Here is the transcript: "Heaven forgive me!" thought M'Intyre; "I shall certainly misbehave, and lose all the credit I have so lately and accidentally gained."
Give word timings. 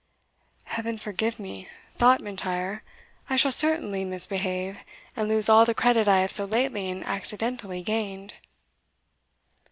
"Heaven 0.63 0.97
forgive 0.97 1.39
me!" 1.39 1.67
thought 1.93 2.21
M'Intyre; 2.21 2.81
"I 3.29 3.35
shall 3.35 3.51
certainly 3.51 4.03
misbehave, 4.03 4.79
and 5.15 5.29
lose 5.29 5.47
all 5.47 5.63
the 5.63 5.75
credit 5.75 6.07
I 6.07 6.21
have 6.21 6.31
so 6.31 6.45
lately 6.45 6.89
and 6.89 7.05
accidentally 7.05 7.83
gained." 7.83 8.33